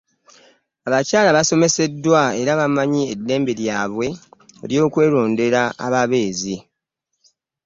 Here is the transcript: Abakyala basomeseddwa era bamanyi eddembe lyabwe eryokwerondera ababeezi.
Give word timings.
Abakyala 0.87 1.29
basomeseddwa 1.37 2.21
era 2.41 2.51
bamanyi 2.59 3.01
eddembe 3.13 3.51
lyabwe 3.59 4.07
eryokwerondera 4.63 5.61
ababeezi. 5.85 6.57